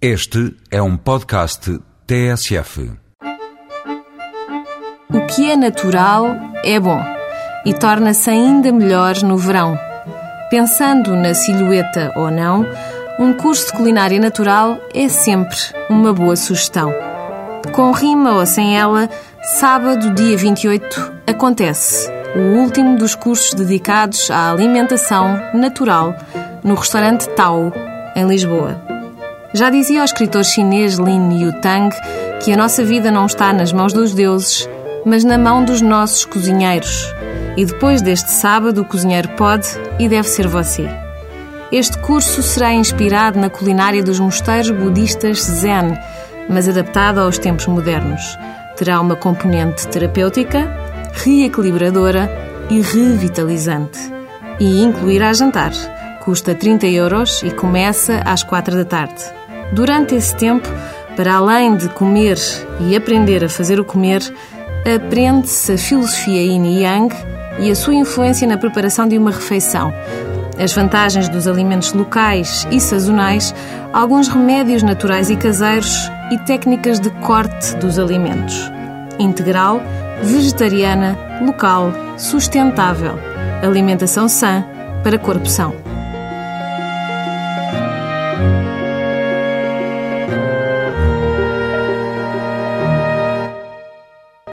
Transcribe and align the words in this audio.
Este 0.00 0.54
é 0.70 0.82
um 0.82 0.94
podcast 0.94 1.80
TSF. 2.06 2.92
O 5.10 5.26
que 5.26 5.50
é 5.50 5.56
natural 5.56 6.36
é 6.62 6.78
bom 6.78 7.02
e 7.64 7.72
torna-se 7.72 8.28
ainda 8.28 8.70
melhor 8.70 9.14
no 9.22 9.38
verão. 9.38 9.78
Pensando 10.50 11.16
na 11.16 11.32
silhueta 11.32 12.12
ou 12.14 12.30
não, 12.30 12.66
um 13.18 13.32
curso 13.32 13.68
de 13.68 13.72
culinária 13.72 14.20
natural 14.20 14.78
é 14.94 15.08
sempre 15.08 15.56
uma 15.88 16.12
boa 16.12 16.36
sugestão. 16.36 16.92
Com 17.72 17.90
rima 17.90 18.34
ou 18.34 18.44
sem 18.44 18.78
ela, 18.78 19.08
sábado, 19.58 20.12
dia 20.12 20.36
28, 20.36 21.12
acontece 21.26 22.06
o 22.36 22.58
último 22.58 22.98
dos 22.98 23.14
cursos 23.14 23.54
dedicados 23.54 24.30
à 24.30 24.50
alimentação 24.52 25.40
natural 25.54 26.14
no 26.62 26.74
restaurante 26.74 27.26
Tao, 27.30 27.72
em 28.14 28.28
Lisboa. 28.28 28.95
Já 29.56 29.70
dizia 29.70 30.02
o 30.02 30.04
escritor 30.04 30.44
chinês 30.44 30.98
Lin 30.98 31.40
Yutang 31.40 31.88
que 32.44 32.52
a 32.52 32.56
nossa 32.58 32.84
vida 32.84 33.10
não 33.10 33.24
está 33.24 33.54
nas 33.54 33.72
mãos 33.72 33.90
dos 33.90 34.12
deuses, 34.12 34.68
mas 35.02 35.24
na 35.24 35.38
mão 35.38 35.64
dos 35.64 35.80
nossos 35.80 36.26
cozinheiros. 36.26 37.10
E 37.56 37.64
depois 37.64 38.02
deste 38.02 38.30
sábado, 38.32 38.82
o 38.82 38.84
cozinheiro 38.84 39.30
pode 39.30 39.66
e 39.98 40.10
deve 40.10 40.28
ser 40.28 40.46
você. 40.46 40.86
Este 41.72 41.96
curso 42.00 42.42
será 42.42 42.74
inspirado 42.74 43.40
na 43.40 43.48
culinária 43.48 44.02
dos 44.02 44.20
mosteiros 44.20 44.70
budistas 44.70 45.40
Zen, 45.40 45.98
mas 46.50 46.68
adaptado 46.68 47.20
aos 47.20 47.38
tempos 47.38 47.66
modernos. 47.66 48.36
Terá 48.76 49.00
uma 49.00 49.16
componente 49.16 49.88
terapêutica, 49.88 50.68
reequilibradora 51.14 52.30
e 52.68 52.82
revitalizante. 52.82 53.98
E 54.60 54.82
incluirá 54.82 55.32
jantar. 55.32 55.72
Custa 56.20 56.54
30 56.54 56.88
euros 56.88 57.42
e 57.42 57.50
começa 57.50 58.20
às 58.26 58.42
4 58.42 58.76
da 58.76 58.84
tarde. 58.84 59.45
Durante 59.72 60.14
esse 60.14 60.34
tempo, 60.36 60.68
para 61.16 61.34
além 61.34 61.76
de 61.76 61.88
comer 61.88 62.38
e 62.80 62.94
aprender 62.94 63.44
a 63.44 63.48
fazer 63.48 63.80
o 63.80 63.84
comer, 63.84 64.22
aprende-se 64.94 65.72
a 65.72 65.78
filosofia 65.78 66.42
Yin 66.42 66.64
e 66.64 66.82
Yang 66.82 67.16
e 67.58 67.70
a 67.70 67.74
sua 67.74 67.94
influência 67.94 68.46
na 68.46 68.58
preparação 68.58 69.08
de 69.08 69.16
uma 69.16 69.30
refeição, 69.30 69.92
as 70.58 70.72
vantagens 70.72 71.28
dos 71.28 71.46
alimentos 71.46 71.92
locais 71.92 72.66
e 72.70 72.80
sazonais, 72.80 73.54
alguns 73.92 74.28
remédios 74.28 74.82
naturais 74.82 75.30
e 75.30 75.36
caseiros 75.36 76.10
e 76.30 76.38
técnicas 76.38 77.00
de 77.00 77.10
corte 77.10 77.76
dos 77.76 77.98
alimentos. 77.98 78.70
Integral, 79.18 79.80
vegetariana, 80.22 81.16
local, 81.44 81.92
sustentável. 82.16 83.18
Alimentação 83.62 84.28
sã 84.28 84.64
para 85.02 85.18
corpo 85.18 85.48
são. 85.48 85.85